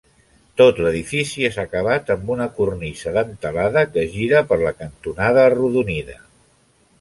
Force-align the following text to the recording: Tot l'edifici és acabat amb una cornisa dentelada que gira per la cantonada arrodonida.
Tot 0.59 0.77
l'edifici 0.85 1.43
és 1.49 1.59
acabat 1.63 2.09
amb 2.15 2.31
una 2.35 2.47
cornisa 2.61 3.13
dentelada 3.19 3.85
que 3.93 4.07
gira 4.15 4.43
per 4.53 4.59
la 4.63 4.73
cantonada 4.81 5.45
arrodonida. 5.53 6.19